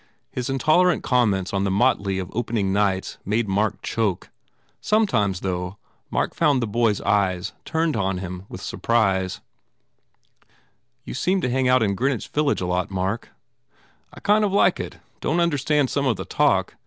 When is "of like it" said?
14.43-14.97